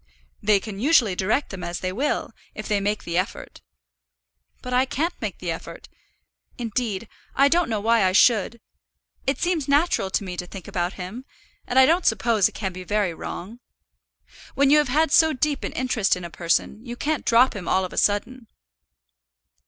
"They 0.41 0.59
can 0.59 0.79
usually 0.79 1.13
direct 1.15 1.51
them 1.51 1.63
as 1.63 1.79
they 1.79 1.91
will, 1.93 2.31
if 2.55 2.67
they 2.67 2.79
make 2.79 3.03
the 3.03 3.19
effort." 3.19 3.61
"But 4.63 4.73
I 4.73 4.83
can't 4.83 5.13
make 5.21 5.37
the 5.37 5.51
effort. 5.51 5.89
Indeed, 6.57 7.07
I 7.35 7.47
don't 7.47 7.69
know 7.69 7.79
why 7.79 8.03
I 8.03 8.11
should. 8.11 8.59
It 9.27 9.37
seems 9.39 9.67
natural 9.67 10.09
to 10.09 10.23
me 10.23 10.37
to 10.37 10.47
think 10.47 10.67
about 10.67 10.93
him, 10.93 11.23
and 11.67 11.77
I 11.77 11.85
don't 11.85 12.07
suppose 12.07 12.49
it 12.49 12.55
can 12.55 12.73
be 12.73 12.83
very 12.83 13.13
wrong. 13.13 13.59
When 14.55 14.71
you 14.71 14.79
have 14.79 14.87
had 14.89 15.11
so 15.11 15.33
deep 15.33 15.63
an 15.63 15.71
interest 15.73 16.15
in 16.15 16.23
a 16.25 16.31
person, 16.31 16.83
you 16.83 16.95
can't 16.95 17.23
drop 17.23 17.55
him 17.55 17.67
all 17.67 17.85
of 17.85 17.93
a 17.93 17.97
sudden." 17.97 18.47